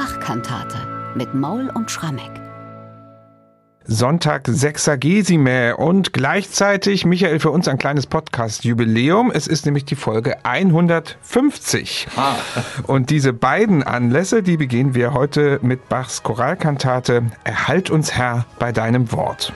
[0.00, 0.78] Bachkantate
[1.14, 2.30] mit Maul und Schrammeck.
[3.84, 9.30] Sonntag Sexagesime und gleichzeitig, Michael, für uns ein kleines Podcast-Jubiläum.
[9.30, 12.08] Es ist nämlich die Folge 150.
[12.16, 12.36] Ah.
[12.86, 18.72] Und diese beiden Anlässe, die begehen wir heute mit Bachs Choralkantate Erhalt uns Herr bei
[18.72, 19.52] deinem Wort.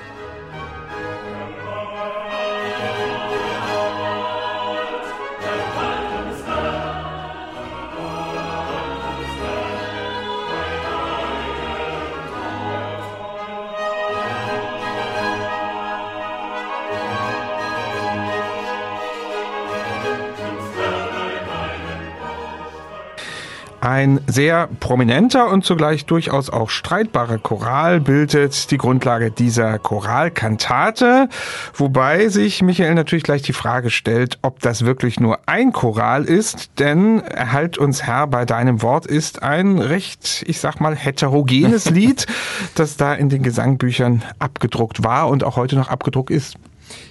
[23.94, 31.28] Ein sehr prominenter und zugleich durchaus auch streitbarer Choral bildet die Grundlage dieser Choralkantate,
[31.74, 36.80] wobei sich Michael natürlich gleich die Frage stellt, ob das wirklich nur ein Choral ist,
[36.80, 42.26] denn Erhalt uns Herr bei deinem Wort ist ein recht, ich sag mal, heterogenes Lied,
[42.74, 46.56] das da in den Gesangbüchern abgedruckt war und auch heute noch abgedruckt ist.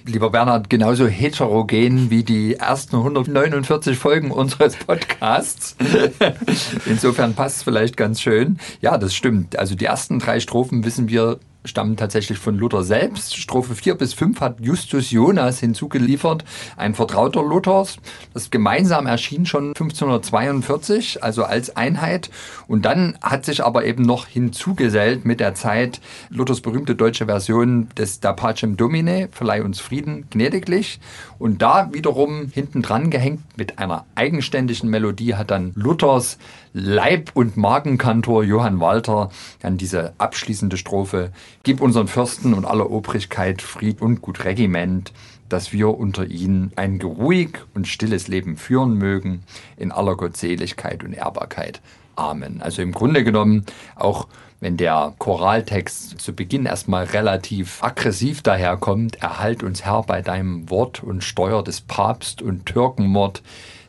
[0.06, 5.76] Lieber Bernhard, genauso heterogen wie die ersten 149 Folgen unseres Podcasts.
[6.86, 8.58] Insofern passt es vielleicht ganz schön.
[8.80, 9.58] Ja, das stimmt.
[9.58, 13.36] Also die ersten drei Strophen wissen wir stammen tatsächlich von Luther selbst.
[13.36, 16.44] Strophe 4 bis 5 hat Justus Jonas hinzugeliefert,
[16.76, 17.96] ein Vertrauter Luthers.
[18.32, 22.30] Das gemeinsam erschien schon 1542, also als Einheit.
[22.68, 27.88] Und dann hat sich aber eben noch hinzugesellt mit der Zeit Luthers berühmte deutsche Version
[27.96, 31.00] des Da Pacem Domine, Verleih uns Frieden gnädiglich.
[31.38, 36.38] Und da wiederum hinten dran gehängt mit einer eigenständigen Melodie hat dann Luthers
[36.76, 39.30] Leib- und Magenkantor Johann Walter
[39.60, 41.30] dann diese abschließende Strophe
[41.62, 45.12] Gib unseren Fürsten und aller Obrigkeit Fried und gut Regiment,
[45.48, 49.44] dass wir unter ihnen ein geruhig und stilles Leben führen mögen,
[49.76, 51.80] in aller Gottseligkeit und Ehrbarkeit.
[52.16, 52.60] Amen.
[52.60, 54.26] Also im Grunde genommen auch
[54.64, 61.02] wenn der Choraltext zu Beginn erstmal relativ aggressiv daherkommt, erhalt uns Herr bei deinem Wort
[61.02, 63.42] und Steuer des Papst und Türkenmord,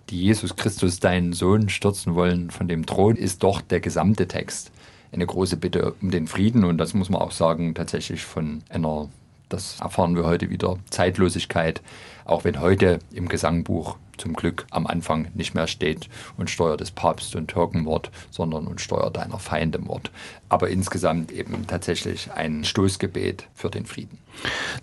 [0.09, 4.71] die Jesus Christus, deinen Sohn, stürzen wollen von dem Thron, ist doch der gesamte Text
[5.11, 6.63] eine große Bitte um den Frieden.
[6.63, 9.09] Und das muss man auch sagen, tatsächlich von einer,
[9.49, 11.81] das erfahren wir heute wieder, Zeitlosigkeit,
[12.25, 16.91] auch wenn heute im Gesangbuch zum Glück am Anfang nicht mehr steht und Steuer des
[16.91, 20.11] Papst und Türkenmord, sondern und Steuer deiner Feinde Mord.
[20.49, 24.19] Aber insgesamt eben tatsächlich ein Stoßgebet für den Frieden.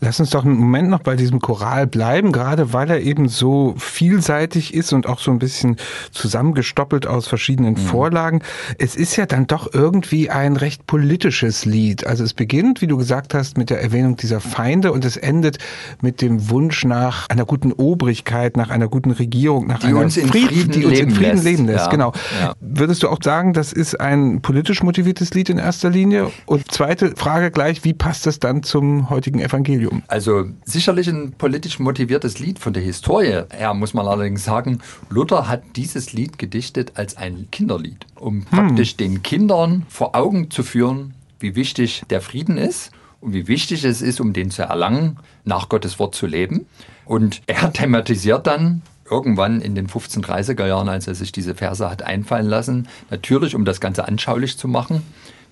[0.01, 3.75] Lass uns doch einen Moment noch bei diesem Choral bleiben, gerade weil er eben so
[3.79, 5.77] vielseitig ist und auch so ein bisschen
[6.11, 7.79] zusammengestoppelt aus verschiedenen mhm.
[7.79, 8.43] Vorlagen.
[8.79, 12.07] Es ist ja dann doch irgendwie ein recht politisches Lied.
[12.07, 15.59] Also es beginnt, wie du gesagt hast, mit der Erwähnung dieser Feinde und es endet
[16.01, 20.15] mit dem Wunsch nach einer guten Obrigkeit, nach einer guten Regierung, nach die einer uns
[20.15, 21.45] Frieden, Frieden die uns in Frieden lässt.
[21.45, 21.85] leben lässt.
[21.87, 21.91] Ja.
[21.91, 22.13] Genau.
[22.41, 22.55] Ja.
[22.61, 26.31] Würdest du auch sagen, das ist ein politisch motiviertes Lied in erster Linie?
[26.47, 30.03] Und zweite Frage gleich, wie passt das dann zum heutigen Evangelium?
[30.09, 34.81] Also sicherlich ein politisch motiviertes Lied von der Historie her, muss man allerdings sagen.
[35.11, 38.45] Luther hat dieses Lied gedichtet als ein Kinderlied, um hm.
[38.45, 43.85] praktisch den Kindern vor Augen zu führen, wie wichtig der Frieden ist und wie wichtig
[43.85, 46.67] es ist, um den zu erlangen, nach Gottes Wort zu leben.
[47.05, 52.03] Und er thematisiert dann irgendwann in den 1530er Jahren, als er sich diese Verse hat
[52.03, 55.03] einfallen lassen, natürlich, um das Ganze anschaulich zu machen,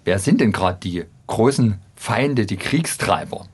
[0.04, 3.46] wer sind denn gerade die großen Feinde, die Kriegstreiber?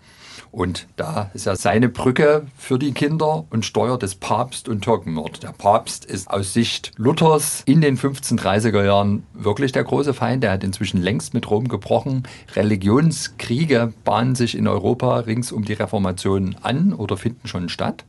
[0.56, 5.42] Und da ist ja seine Brücke für die Kinder und Steuer des Papst und Türkenmord.
[5.42, 10.42] Der Papst ist aus Sicht Luthers in den 1530er Jahren wirklich der große Feind.
[10.44, 12.22] Er hat inzwischen längst mit Rom gebrochen.
[12.54, 18.06] Religionskriege bahnen sich in Europa rings um die Reformation an oder finden schon statt.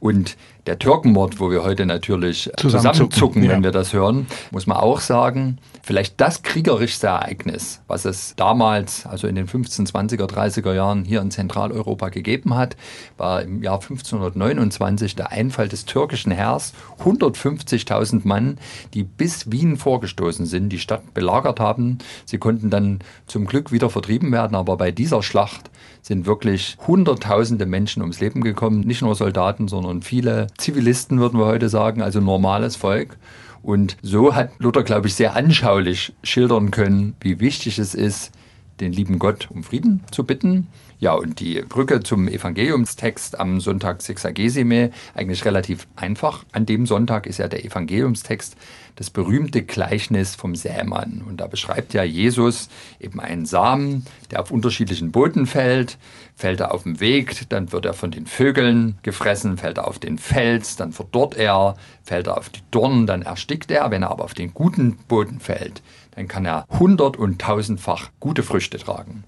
[0.00, 0.36] Und
[0.66, 5.00] der Türkenmord, wo wir heute natürlich zusammenzucken, zusammenzucken, wenn wir das hören, muss man auch
[5.00, 11.20] sagen, vielleicht das kriegerischste Ereignis, was es damals, also in den 1520er, 30er Jahren hier
[11.20, 12.76] in Zentraleuropa gegeben hat,
[13.18, 16.72] war im Jahr 1529 der Einfall des türkischen Heers.
[17.04, 18.58] 150.000 Mann,
[18.94, 21.98] die bis Wien vorgestoßen sind, die Stadt belagert haben.
[22.24, 25.70] Sie konnten dann zum Glück wieder vertrieben werden, aber bei dieser Schlacht
[26.00, 28.80] sind wirklich Hunderttausende Menschen ums Leben gekommen.
[28.80, 33.16] Nicht nur Soldaten, sondern viele Zivilisten, würden wir heute sagen, also normales Volk.
[33.62, 38.32] Und so hat Luther, glaube ich, sehr anschaulich schildern können, wie wichtig es ist,
[38.80, 40.66] den lieben Gott um Frieden zu bitten.
[41.04, 46.46] Ja, und die Brücke zum Evangeliumstext am Sonntag Sexagesime eigentlich relativ einfach.
[46.52, 48.56] An dem Sonntag ist ja der Evangeliumstext
[48.96, 51.22] das berühmte Gleichnis vom Sämann.
[51.28, 55.98] Und da beschreibt ja Jesus eben einen Samen, der auf unterschiedlichen Boden fällt.
[56.36, 59.98] Fällt er auf dem Weg, dann wird er von den Vögeln gefressen, fällt er auf
[59.98, 63.90] den Fels, dann verdorrt er, fällt er auf die Dornen, dann erstickt er.
[63.90, 68.42] Wenn er aber auf den guten Boden fällt, dann kann er hundert- und tausendfach gute
[68.42, 69.24] Früchte tragen.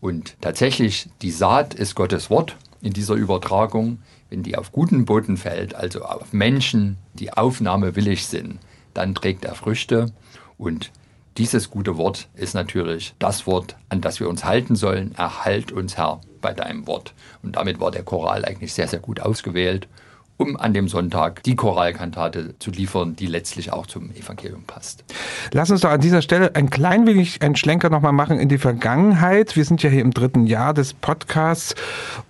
[0.00, 3.98] Und tatsächlich, die Saat ist Gottes Wort in dieser Übertragung.
[4.30, 8.58] Wenn die auf guten Boden fällt, also auf Menschen, die aufnahmewillig sind,
[8.94, 10.12] dann trägt er Früchte.
[10.58, 10.92] Und
[11.36, 15.14] dieses gute Wort ist natürlich das Wort, an das wir uns halten sollen.
[15.16, 17.14] Erhalt uns, Herr, bei deinem Wort.
[17.42, 19.88] Und damit war der Choral eigentlich sehr, sehr gut ausgewählt
[20.38, 25.04] um an dem Sonntag die Choralkantate zu liefern, die letztlich auch zum Evangelium passt.
[25.52, 28.58] Lass uns doch an dieser Stelle ein klein wenig einen Schlenker nochmal machen in die
[28.58, 29.56] Vergangenheit.
[29.56, 31.74] Wir sind ja hier im dritten Jahr des Podcasts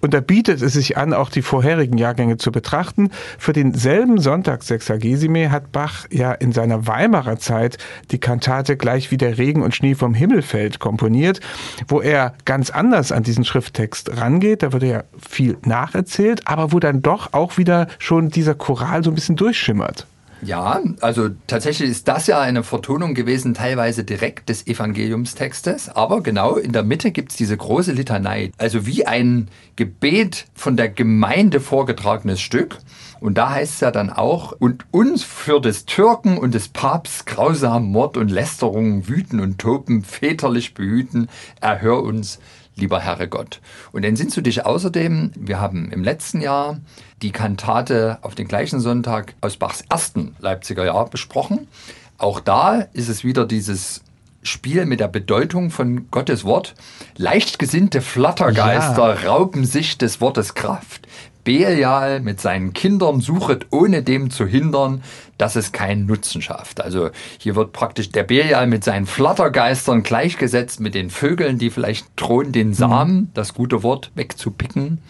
[0.00, 3.10] und da bietet es sich an, auch die vorherigen Jahrgänge zu betrachten.
[3.38, 7.76] Für denselben Sonntag Sexagesime hat Bach ja in seiner Weimarer Zeit
[8.10, 11.40] die Kantate gleich wie der Regen und Schnee vom Himmel fällt komponiert,
[11.88, 14.62] wo er ganz anders an diesen Schrifttext rangeht.
[14.62, 19.11] Da wird ja viel nacherzählt, aber wo dann doch auch wieder schon dieser Choral so
[19.11, 20.06] ein bisschen durchschimmert.
[20.41, 25.89] Ja, also tatsächlich ist das ja eine Vertonung gewesen, teilweise direkt des Evangeliumstextes.
[25.89, 28.53] Aber genau in der Mitte gibt es diese große Litanei.
[28.56, 32.79] Also wie ein Gebet von der Gemeinde vorgetragenes Stück.
[33.21, 37.25] Und da heißt es ja dann auch, und uns für des Türken und des Papsts
[37.25, 41.29] grausam Mord und Lästerungen wüten und toben, väterlich behüten,
[41.61, 42.39] erhör uns,
[42.79, 43.61] lieber Herre Gott.
[43.93, 46.79] Und entsinnst du dich außerdem, wir haben im letzten Jahr
[47.23, 51.69] die Kantate auf den gleichen Sonntag aus Bachs ersten Leipziger Jahr besprochen.
[52.17, 54.03] Auch da ist es wieder dieses
[54.43, 56.75] Spiel mit der Bedeutung von Gottes Wort.
[57.17, 59.29] Leichtgesinnte Flattergeister ja.
[59.29, 61.07] rauben sich des Wortes Kraft.
[61.44, 65.02] Belial mit seinen Kindern suchet, ohne dem zu hindern,
[65.38, 66.81] dass es keinen Nutzen schafft.
[66.81, 72.06] Also hier wird praktisch der Belial mit seinen Flattergeistern gleichgesetzt mit den Vögeln, die vielleicht
[72.17, 73.29] drohen, den Samen, mhm.
[73.35, 75.00] das gute Wort, wegzupicken.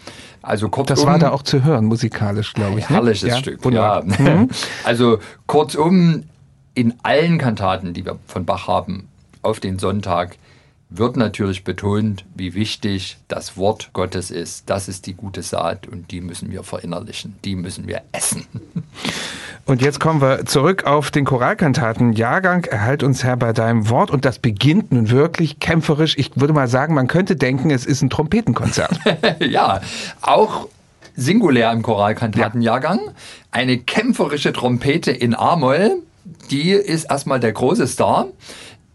[0.41, 2.89] Also kurzum, das war da auch zu hören, musikalisch, glaube ich.
[2.89, 2.95] Ne?
[2.95, 4.05] Herrliches ja, Stück, wunderbar.
[4.05, 4.35] ja.
[4.35, 4.49] Mhm.
[4.83, 6.23] Also kurzum,
[6.75, 9.09] in allen Kantaten, die wir von Bach haben,
[9.41, 10.37] auf den Sonntag,
[10.89, 14.69] wird natürlich betont, wie wichtig das Wort Gottes ist.
[14.69, 18.45] Das ist die gute Saat und die müssen wir verinnerlichen, die müssen wir essen.
[19.65, 22.13] Und jetzt kommen wir zurück auf den Choralkantaten.
[22.13, 24.09] Jahrgang, erhalt uns Herr bei deinem Wort.
[24.09, 26.17] Und das beginnt nun wirklich kämpferisch.
[26.17, 28.99] Ich würde mal sagen, man könnte denken, es ist ein Trompetenkonzert.
[29.39, 29.81] ja,
[30.21, 30.69] auch
[31.15, 32.99] singulär im Choralkantatenjahrgang.
[33.51, 36.01] Eine kämpferische Trompete in A-Moll,
[36.49, 38.27] die ist erstmal der große Star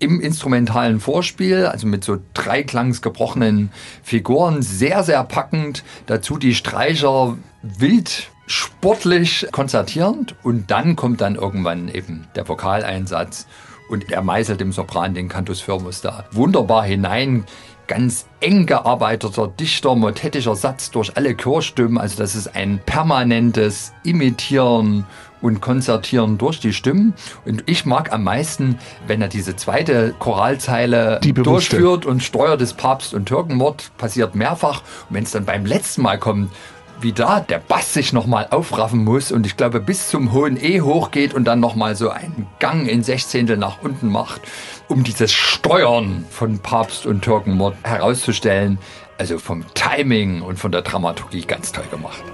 [0.04, 3.72] im instrumentalen Vorspiel, also mit so dreiklangsgebrochenen
[4.02, 5.82] Figuren, sehr, sehr packend.
[6.06, 13.46] Dazu die Streicher wild sportlich konzertierend und dann kommt dann irgendwann eben der Vokaleinsatz
[13.88, 17.44] und er meißelt dem Sopran den Cantus Firmus da wunderbar hinein.
[17.86, 21.98] Ganz eng gearbeiteter, dichter, motettischer Satz durch alle Chörstimmen.
[21.98, 25.06] Also das ist ein permanentes Imitieren
[25.44, 27.12] und konzertieren durch die Stimmen.
[27.44, 33.12] Und ich mag am meisten, wenn er diese zweite Choralzeile durchführt und Steuer des Papst
[33.12, 34.80] und Türkenmord passiert mehrfach.
[35.10, 36.50] Und wenn es dann beim letzten Mal kommt,
[37.00, 40.80] wie da der Bass sich nochmal aufraffen muss und ich glaube bis zum hohen E
[40.80, 44.40] hochgeht und dann nochmal so einen Gang in Sechzehntel nach unten macht,
[44.88, 48.78] um dieses Steuern von Papst und Türkenmord herauszustellen.
[49.18, 52.24] Also vom Timing und von der Dramaturgie ganz toll gemacht.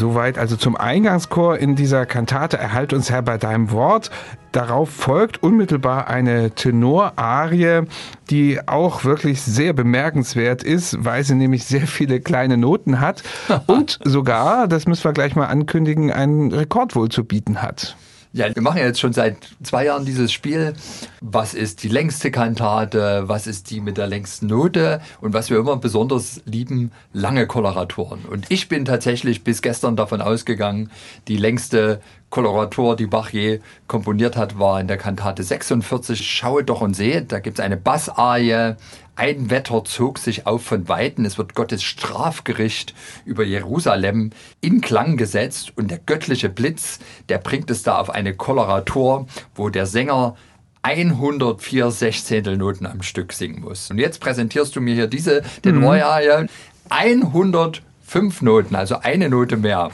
[0.00, 4.10] Soweit also zum Eingangschor in dieser Kantate Erhalt uns Herr bei deinem Wort.
[4.50, 7.82] Darauf folgt unmittelbar eine Tenorarie,
[8.30, 13.22] die auch wirklich sehr bemerkenswert ist, weil sie nämlich sehr viele kleine Noten hat
[13.66, 17.94] und sogar, das müssen wir gleich mal ankündigen, einen Rekord wohl zu bieten hat.
[18.32, 20.74] Ja, wir machen jetzt schon seit zwei Jahren dieses Spiel.
[21.20, 23.24] Was ist die längste Kantate?
[23.26, 25.00] Was ist die mit der längsten Note?
[25.20, 28.20] Und was wir immer besonders lieben, lange Koloraturen.
[28.26, 30.92] Und ich bin tatsächlich bis gestern davon ausgegangen,
[31.26, 33.58] die längste Koloratur, die Bach je
[33.88, 36.24] komponiert hat, war in der Kantate 46.
[36.24, 38.76] Schaue doch und seht, da gibt es eine Bassarie,
[39.20, 42.94] ein Wetter zog sich auf von Weiten, es wird Gottes Strafgericht
[43.26, 44.30] über Jerusalem
[44.62, 49.68] in Klang gesetzt und der göttliche Blitz, der bringt es da auf eine Koloratur, wo
[49.68, 50.36] der Sänger
[50.80, 53.90] 104 Sechzehntelnoten am Stück singen muss.
[53.90, 55.84] Und jetzt präsentierst du mir hier diese, den mhm.
[55.84, 56.48] Royal,
[56.88, 59.90] 105 Noten, also eine Note mehr.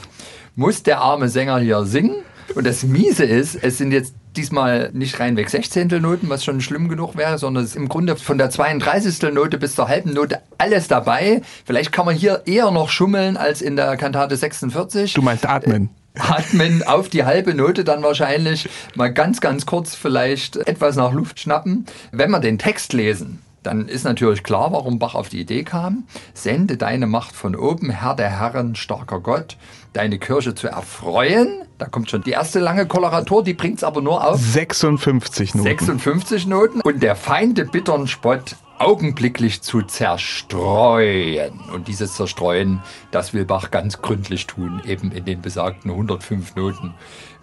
[0.55, 2.15] Muss der arme Sänger hier singen?
[2.55, 7.17] Und das Miese ist, es sind jetzt diesmal nicht reinweg Sechzehntelnoten, was schon schlimm genug
[7.17, 9.33] wäre, sondern es ist im Grunde von der 32.
[9.33, 11.41] Note bis zur halben Note alles dabei.
[11.65, 15.13] Vielleicht kann man hier eher noch schummeln als in der Kantate 46.
[15.13, 15.89] Du meinst atmen.
[16.19, 21.39] Atmen auf die halbe Note dann wahrscheinlich mal ganz, ganz kurz vielleicht etwas nach Luft
[21.39, 21.85] schnappen.
[22.11, 26.05] Wenn wir den Text lesen, dann ist natürlich klar, warum Bach auf die Idee kam.
[26.33, 29.57] Sende deine Macht von oben, Herr der Herren, starker Gott,
[29.93, 31.63] deine Kirche zu erfreuen.
[31.77, 35.67] Da kommt schon die erste lange Koloratur, die bringt es aber nur auf 56 Noten.
[35.67, 36.81] 56 Noten.
[36.81, 41.59] Und der Feinde bittern Spott augenblicklich zu zerstreuen.
[41.73, 46.93] Und dieses Zerstreuen, das will Bach ganz gründlich tun, eben in den besagten 105 Noten.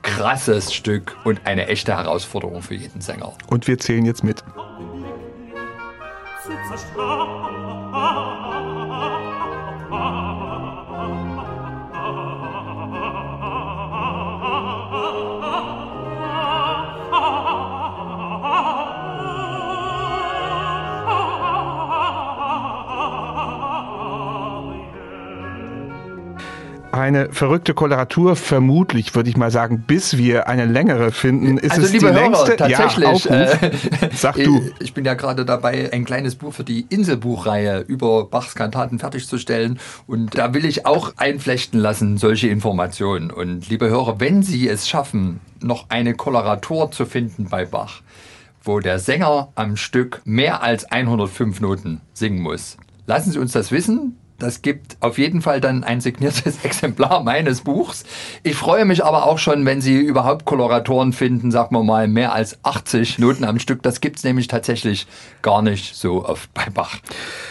[0.03, 3.33] Krasses Stück und eine echte Herausforderung für jeden Sänger.
[3.49, 4.45] Und wir zählen jetzt mit.
[6.47, 6.95] sitzt
[26.95, 31.59] eine verrückte Koloratur, vermutlich, würde ich mal sagen, bis wir eine längere finden.
[31.59, 32.57] Ist also, es liebe die Hörer, längste?
[32.57, 33.25] tatsächlich.
[33.25, 33.71] Ja, äh,
[34.15, 34.63] Sag du.
[34.81, 39.79] Ich bin ja gerade dabei, ein kleines Buch für die Inselbuchreihe über Bachs Kantaten fertigzustellen.
[40.07, 43.31] Und da will ich auch einflechten lassen, solche Informationen.
[43.31, 48.03] Und liebe Hörer, wenn Sie es schaffen, noch eine Koloratur zu finden bei Bach,
[48.63, 53.73] wo der Sänger am Stück mehr als 105 Noten singen muss, lassen Sie uns das
[53.73, 54.17] wissen.
[54.45, 58.05] Das gibt auf jeden Fall dann ein signiertes Exemplar meines Buchs.
[58.43, 62.35] Ich freue mich aber auch schon, wenn Sie überhaupt Koloratoren finden, sagen wir mal mehr
[62.35, 63.83] als 80 Noten am Stück.
[63.83, 65.07] Das gibt's nämlich tatsächlich
[65.41, 66.99] gar nicht so oft bei Bach.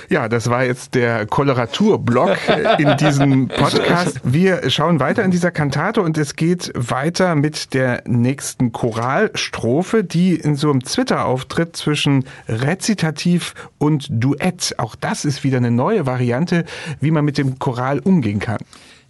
[0.09, 2.37] Ja, das war jetzt der Koloraturblock
[2.77, 4.21] in diesem Podcast.
[4.23, 10.35] Wir schauen weiter in dieser Kantate und es geht weiter mit der nächsten Choralstrophe, die
[10.35, 14.75] in so einem Twitter-Auftritt zwischen Rezitativ und Duett.
[14.77, 16.65] Auch das ist wieder eine neue Variante,
[16.99, 18.59] wie man mit dem Choral umgehen kann.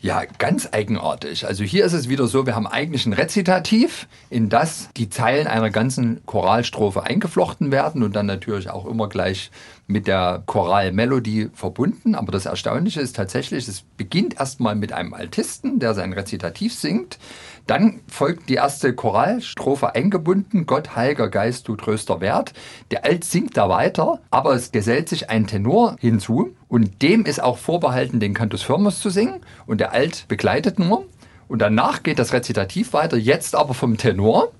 [0.03, 1.47] Ja, ganz eigenartig.
[1.47, 5.47] Also hier ist es wieder so, wir haben eigentlich ein Rezitativ, in das die Zeilen
[5.47, 9.49] einer ganzen Choralstrophe eingeflochten werden und dann natürlich auch immer gleich
[9.87, 12.15] mit der Choralmelodie verbunden.
[12.15, 17.19] Aber das Erstaunliche ist tatsächlich, es beginnt erstmal mit einem Altisten, der sein Rezitativ singt.
[17.67, 22.53] Dann folgt die erste Choralstrophe eingebunden, Gott, Heiliger Geist, du tröster Wert.
[22.91, 27.41] Der Alt singt da weiter, aber es gesellt sich ein Tenor hinzu und dem ist
[27.41, 31.05] auch vorbehalten, den Cantus Firmus zu singen und der Alt begleitet nur.
[31.47, 34.51] Und danach geht das Rezitativ weiter, jetzt aber vom Tenor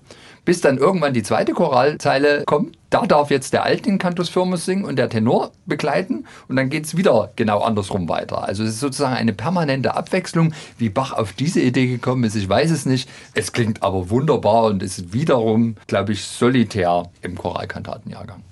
[0.46, 2.78] bis dann irgendwann die zweite Choralzeile kommt.
[2.90, 6.70] Da darf jetzt der Alt den Cantus Firmus singen und der Tenor begleiten und dann
[6.70, 8.44] geht's wieder genau andersrum weiter.
[8.44, 10.54] Also es ist sozusagen eine permanente Abwechslung.
[10.78, 13.10] Wie Bach auf diese Idee gekommen ist, ich weiß es nicht.
[13.34, 18.44] Es klingt aber wunderbar und ist wiederum, glaube ich, solitär im Choralkantatenjahrgang.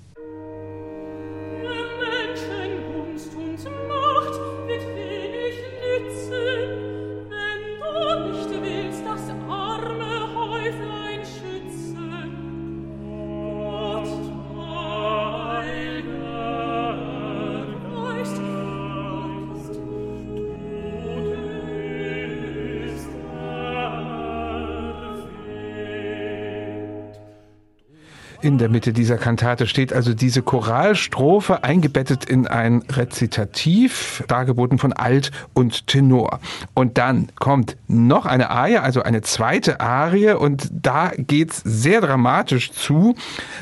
[28.42, 34.92] In der Mitte dieser Kantate steht also diese Choralstrophe eingebettet in ein Rezitativ, dargeboten von
[34.92, 36.40] Alt und Tenor.
[36.74, 42.72] Und dann kommt noch eine Arie, also eine zweite Arie und da geht's sehr dramatisch
[42.72, 43.14] zu.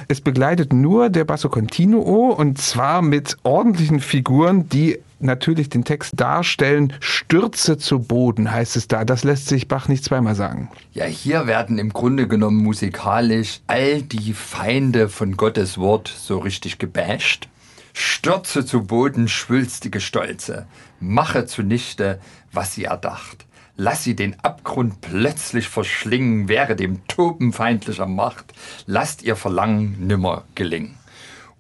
[0.08, 6.14] Es begleitet nur der Basso Continuo und zwar mit ordentlichen Figuren, die natürlich den Text
[6.16, 6.92] darstellen.
[7.00, 9.04] Stürze zu Boden heißt es da.
[9.04, 10.70] Das lässt sich Bach nicht zweimal sagen.
[10.92, 16.78] Ja, hier werden im Grunde genommen musikalisch all die Feinde von Gottes Wort so richtig
[16.78, 17.48] gebasht.
[17.92, 20.66] Stürze zu Boden, schwülstige Stolze.
[21.00, 22.20] Mache zunichte,
[22.52, 23.46] was sie erdacht.
[23.76, 28.52] Lass sie den Abgrund plötzlich verschlingen, wäre dem Toben feindlicher Macht.
[28.86, 30.99] Lasst ihr Verlangen nimmer gelingen.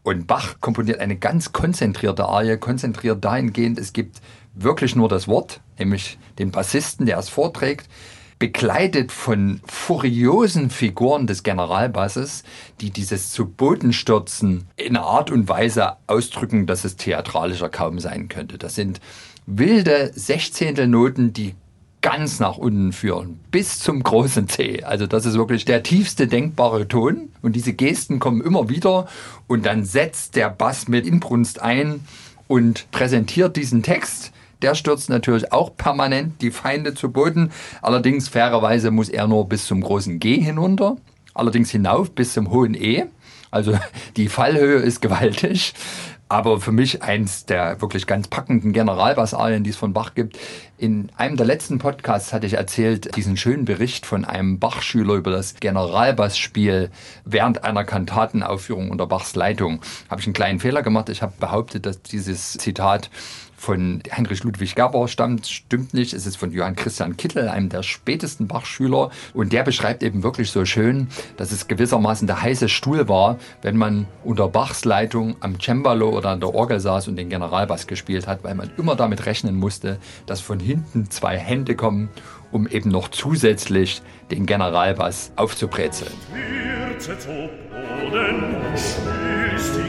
[0.02, 4.20] Und Bach komponiert eine ganz konzentrierte Arie, konzentriert dahingehend, es gibt
[4.54, 7.88] wirklich nur das Wort, nämlich den Bassisten, der es vorträgt,
[8.38, 12.42] begleitet von furiosen Figuren des Generalbasses,
[12.80, 17.98] die dieses zu Boden stürzen in einer Art und Weise ausdrücken, dass es theatralischer kaum
[17.98, 18.56] sein könnte.
[18.56, 19.00] Das sind
[19.44, 21.54] wilde Sechzehntelnoten, die
[22.02, 24.82] ganz nach unten führen, bis zum großen C.
[24.84, 27.28] Also das ist wirklich der tiefste denkbare Ton.
[27.42, 29.06] Und diese Gesten kommen immer wieder.
[29.46, 32.00] Und dann setzt der Bass mit Inbrunst ein
[32.48, 34.32] und präsentiert diesen Text.
[34.62, 37.50] Der stürzt natürlich auch permanent die Feinde zu Boden.
[37.82, 40.96] Allerdings fairerweise muss er nur bis zum großen G hinunter.
[41.34, 43.04] allerdings hinauf bis zum hohen E.
[43.50, 43.78] Also
[44.16, 45.74] die Fallhöhe ist gewaltig.
[46.30, 50.38] Aber für mich eins der wirklich ganz packenden Generalbassarien, die es von Bach gibt.
[50.78, 55.32] In einem der letzten Podcasts hatte ich erzählt, diesen schönen Bericht von einem Bach-Schüler über
[55.32, 56.92] das Generalbassspiel
[57.24, 59.80] während einer Kantatenaufführung unter Bachs Leitung.
[60.08, 61.08] Habe ich einen kleinen Fehler gemacht.
[61.08, 63.10] Ich habe behauptet, dass dieses Zitat
[63.60, 66.14] von Heinrich Ludwig Gerber stammt, stimmt nicht.
[66.14, 69.10] Es ist von Johann Christian Kittel, einem der spätesten Bach-Schüler.
[69.34, 73.76] Und der beschreibt eben wirklich so schön, dass es gewissermaßen der heiße Stuhl war, wenn
[73.76, 78.26] man unter Bachs Leitung am Cembalo oder an der Orgel saß und den Generalbass gespielt
[78.26, 82.08] hat, weil man immer damit rechnen musste, dass von hinten zwei Hände kommen,
[82.52, 84.00] um eben noch zusätzlich
[84.30, 86.12] den Generalbass aufzubrezeln.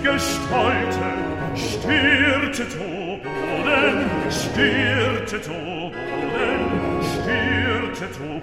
[0.03, 3.00] Gestalten, stürze zu
[3.61, 5.91] Boden, stürze zu Boden,
[7.13, 8.41] stürze zu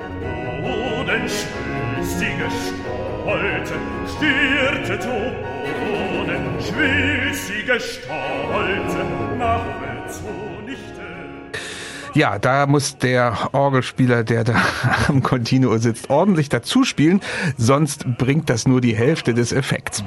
[0.62, 11.07] Boden, stößt die Gestalten, stürze zu Boden, stößt die Gestalten, mache zunichte.
[12.18, 14.56] Ja, da muss der Orgelspieler, der da
[15.06, 17.20] am Continuo sitzt, ordentlich dazu spielen,
[17.56, 20.02] sonst bringt das nur die Hälfte des Effekts.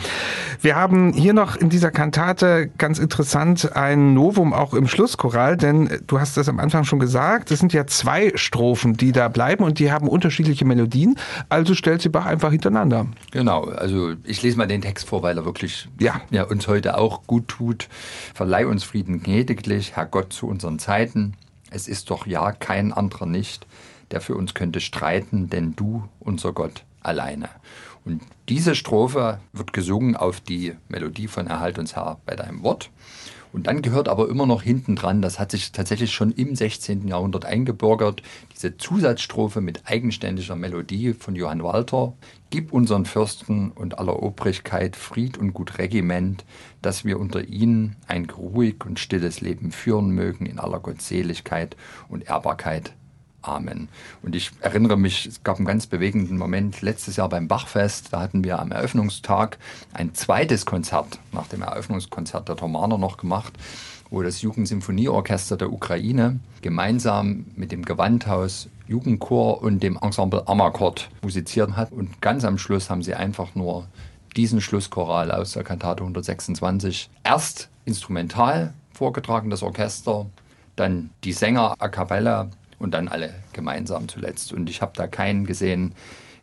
[0.60, 6.01] Wir haben hier noch in dieser Kantate ganz interessant ein Novum auch im Schlusschoral, denn
[6.06, 9.63] du hast das am Anfang schon gesagt, es sind ja zwei Strophen, die da bleiben
[9.63, 11.15] und die haben unterschiedliche Melodien,
[11.48, 13.08] also stellt sie Bach einfach hintereinander.
[13.32, 16.20] Genau, also ich lese mal den Text vor, weil er wirklich Ja.
[16.30, 17.88] ja, uns heute auch gut tut.
[18.34, 21.38] Verleih uns Frieden gnädiglich, Herr Gott, zu unseren Zeiten.
[21.72, 23.66] Es ist doch ja kein anderer nicht,
[24.12, 27.50] der für uns könnte streiten, denn du, unser Gott, alleine.
[28.04, 32.90] Und diese Strophe wird gesungen auf die Melodie von Erhalt uns Herr bei deinem Wort.
[33.53, 37.08] Und dann gehört aber immer noch hinten dran, das hat sich tatsächlich schon im 16.
[37.08, 42.13] Jahrhundert eingebürgert, diese Zusatzstrophe mit eigenständiger Melodie von Johann Walter.
[42.50, 46.46] Gib unseren Fürsten und aller Obrigkeit Fried und gut Regiment,
[46.81, 51.76] dass wir unter ihnen ein ruhig und stilles Leben führen mögen in aller Gottseligkeit
[52.10, 52.93] und Ehrbarkeit.
[53.41, 53.89] Amen.
[54.21, 58.13] Und ich erinnere mich, es gab einen ganz bewegenden Moment letztes Jahr beim Bachfest.
[58.13, 59.58] Da hatten wir am Eröffnungstag
[59.93, 63.54] ein zweites Konzert nach dem Eröffnungskonzert der Thomaner noch gemacht,
[64.12, 71.75] wo das Jugendsymphonieorchester der Ukraine gemeinsam mit dem Gewandhaus Jugendchor und dem Ensemble Amakord musiziert
[71.75, 71.91] hat.
[71.91, 73.88] Und ganz am Schluss haben sie einfach nur
[74.36, 80.27] diesen Schlusschoral aus der Kantate 126 erst instrumental vorgetragen, das Orchester,
[80.75, 82.49] dann die Sänger a cappella
[82.82, 84.54] und dann alle gemeinsam zuletzt.
[84.54, 85.94] Und ich habe da keinen gesehen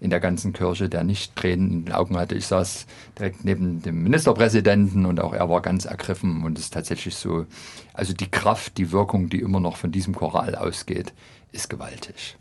[0.01, 2.37] in der ganzen Kirche, der nicht Tränen in den Augen hatte.
[2.37, 2.87] Ich saß
[3.18, 6.44] direkt neben dem Ministerpräsidenten und auch er war ganz ergriffen.
[6.44, 7.46] Und es ist tatsächlich so,
[7.94, 11.12] also die Kraft, die Wirkung, die immer noch von diesem Choral ausgeht,
[11.51, 12.37] ist gewaltig.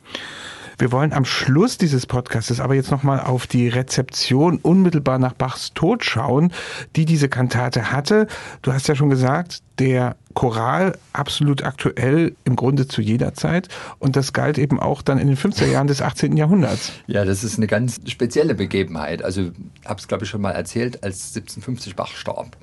[0.79, 5.73] Wir wollen am Schluss dieses Podcasts aber jetzt nochmal auf die Rezeption unmittelbar nach Bachs
[5.73, 6.53] Tod schauen,
[6.95, 8.27] die diese Kantate hatte.
[8.61, 14.15] Du hast ja schon gesagt, der Choral absolut aktuell im Grunde zu jeder Zeit und
[14.15, 16.37] das galt eben auch dann in den 50er Jahren des 18.
[16.37, 16.91] Jahrhunderts.
[17.07, 19.23] Ja, das ist eine ganz spezielle Begebenheit.
[19.23, 19.49] Also,
[19.83, 22.55] habe es glaube ich schon mal erzählt, als 1750 Bach starb,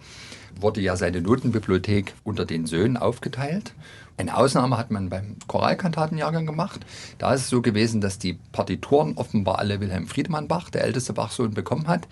[0.60, 3.74] wurde ja seine Notenbibliothek unter den Söhnen aufgeteilt.
[4.16, 6.80] Eine Ausnahme hat man beim Choralkantatenjahrgang gemacht.
[7.18, 11.12] Da ist es so gewesen, dass die Partituren offenbar alle Wilhelm Friedemann Bach, der älteste
[11.12, 12.06] Bachsohn, bekommen hat.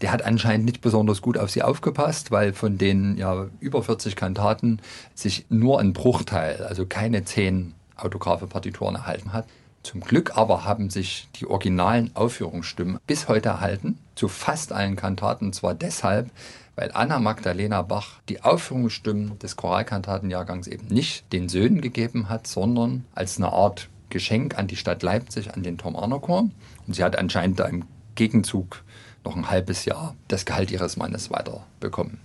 [0.00, 4.14] Der hat anscheinend nicht besonders gut auf sie aufgepasst, weil von den ja, über 40
[4.14, 4.80] Kantaten
[5.14, 9.46] sich nur ein Bruchteil, also keine zehn autographe Partituren erhalten hat.
[9.82, 15.46] Zum Glück aber haben sich die originalen Aufführungsstimmen bis heute erhalten, zu fast allen Kantaten,
[15.46, 16.30] und zwar deshalb,
[16.76, 23.04] weil Anna Magdalena Bach die Aufführungsstimmen des Choralkantatenjahrgangs eben nicht den Söhnen gegeben hat, sondern
[23.14, 26.50] als eine Art Geschenk an die Stadt Leipzig, an den Thomaner Chor.
[26.86, 27.84] Und sie hat anscheinend da im
[28.16, 28.82] Gegenzug
[29.24, 32.20] noch ein halbes Jahr das Gehalt ihres Mannes weiter bekommen.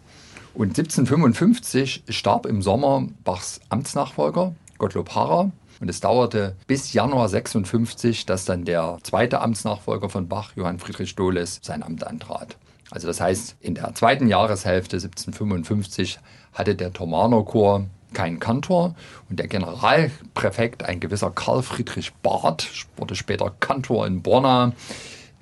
[0.53, 5.51] Und 1755 starb im Sommer Bachs Amtsnachfolger Gottlob Harrer.
[5.79, 11.15] Und es dauerte bis Januar 56, dass dann der zweite Amtsnachfolger von Bach, Johann Friedrich
[11.15, 12.57] Dohles, sein Amt antrat.
[12.91, 16.19] Also das heißt, in der zweiten Jahreshälfte 1755
[16.53, 18.95] hatte der Thomaner Chor keinen Kantor
[19.29, 24.71] und der Generalpräfekt, ein gewisser Karl Friedrich Barth, wurde später Kantor in Borna,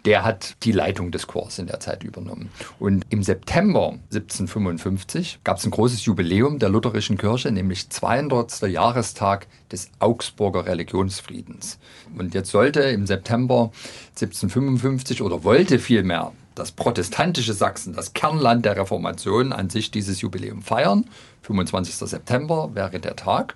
[0.06, 2.50] der hat die Leitung des Chors in der Zeit übernommen.
[2.80, 8.62] Und im September 1755 gab es ein großes Jubiläum der lutherischen Kirche, nämlich 200.
[8.64, 11.80] Jahrestag des Augsburger Religionsfriedens.
[12.18, 13.72] Und jetzt sollte im September
[14.16, 20.62] 1755 oder wollte vielmehr das protestantische Sachsen, das Kernland der Reformation, an sich dieses Jubiläum
[20.62, 21.06] feiern.
[21.42, 21.96] 25.
[21.96, 23.56] September wäre der Tag.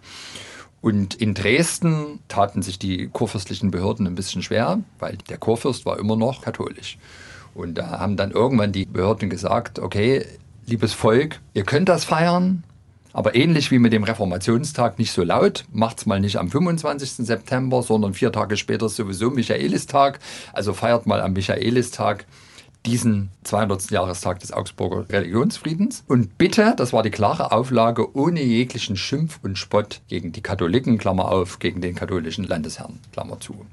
[0.88, 6.00] Und in Dresden taten sich die kurfürstlichen Behörden ein bisschen schwer, weil der Kurfürst war
[6.00, 6.98] immer noch katholisch.
[7.54, 10.26] Und da haben dann irgendwann die Behörden gesagt, okay,
[10.66, 12.64] liebes Volk, ihr könnt das feiern,
[13.12, 17.26] aber ähnlich wie mit dem Reformationstag nicht so laut, macht's mal nicht am 25.
[17.28, 20.20] September, sondern vier Tage später sowieso Michaelistag.
[20.54, 22.26] Also feiert mal am Michaelistag
[22.86, 23.92] diesen 200.
[23.92, 26.04] Jahrestag des Augsburger Religionsfriedens.
[26.08, 30.98] Und bitte, das war die klare Auflage, ohne jeglichen Schimpf und Spott gegen die Katholiken,
[30.98, 33.66] Klammer auf, gegen den katholischen Landesherrn, Klammer zu.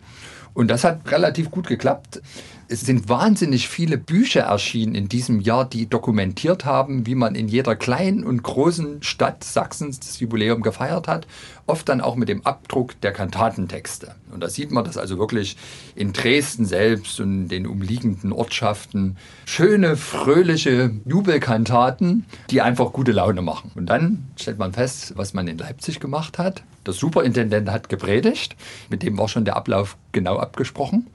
[0.54, 2.22] Und das hat relativ gut geklappt.
[2.66, 7.46] Es sind wahnsinnig viele Bücher erschienen in diesem Jahr, die dokumentiert haben, wie man in
[7.46, 11.26] jeder kleinen und großen Stadt Sachsens das Jubiläum gefeiert hat.
[11.66, 14.14] Oft dann auch mit dem Abdruck der Kantatentexte.
[14.32, 15.58] Und da sieht man das also wirklich
[15.94, 19.16] in Dresden selbst und den umliegenden Ortschaften.
[19.44, 23.72] Schöne, fröhliche Jubelkantaten, die einfach gute Laune machen.
[23.74, 26.62] Und dann stellt man fest, was man in Leipzig gemacht hat.
[26.86, 28.56] Der Superintendent hat gepredigt.
[28.88, 31.06] Mit dem war schon der Ablauf genau abgesprochen.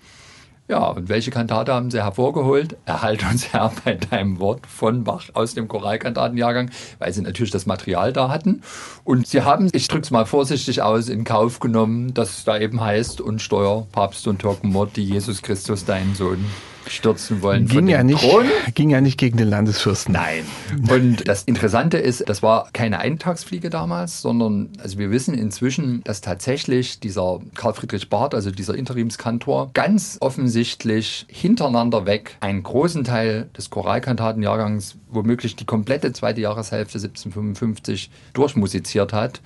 [0.69, 2.77] Ja, und welche Kantate haben Sie hervorgeholt?
[2.85, 7.65] Erhalt uns Herr bei deinem Wort von Bach aus dem Choralkantatenjahrgang, weil Sie natürlich das
[7.65, 8.61] Material da hatten.
[9.03, 12.59] Und Sie haben, ich drücke es mal vorsichtig aus, in Kauf genommen, dass es da
[12.59, 16.45] eben heißt, und Steuer, Papst und Türkenmord, die Jesus Christus, deinen Sohn
[16.91, 18.45] stürzen wollen ging ja nicht, Thron.
[18.73, 20.13] Ging ja nicht gegen den Landesfürsten.
[20.13, 20.43] Nein.
[20.89, 26.21] Und das Interessante ist, das war keine Eintagsfliege damals, sondern also wir wissen inzwischen, dass
[26.21, 33.49] tatsächlich dieser Karl Friedrich Barth, also dieser Interimskantor, ganz offensichtlich hintereinander weg einen großen Teil
[33.57, 39.41] des Choralkantatenjahrgangs, womöglich die komplette zweite Jahreshälfte 1755 durchmusiziert hat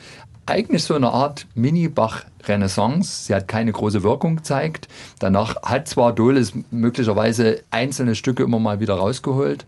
[0.46, 3.26] eigentlich so eine Art Mini-Bach-Renaissance.
[3.26, 4.88] Sie hat keine große Wirkung gezeigt.
[5.20, 9.66] Danach hat zwar Dohles möglicherweise einzelne Stücke immer mal wieder rausgeholt,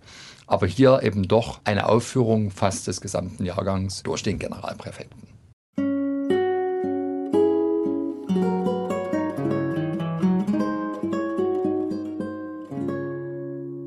[0.48, 5.30] aber hier eben doch eine Aufführung fast des gesamten Jahrgangs durch den Generalpräfekten.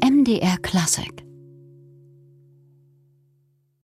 [0.02, 1.27] MDR Classic